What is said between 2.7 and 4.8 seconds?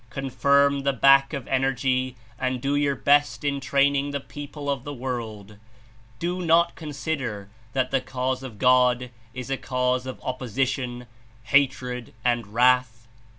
your best In training the people